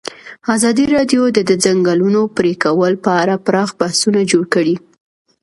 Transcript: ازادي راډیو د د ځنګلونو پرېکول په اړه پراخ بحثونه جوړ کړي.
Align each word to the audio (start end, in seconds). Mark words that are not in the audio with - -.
ازادي 0.55 0.85
راډیو 0.95 1.23
د 1.35 1.39
د 1.49 1.51
ځنګلونو 1.65 2.21
پرېکول 2.37 2.93
په 3.05 3.11
اړه 3.21 3.35
پراخ 3.45 3.69
بحثونه 3.79 4.21
جوړ 4.31 4.43
کړي. 4.53 4.75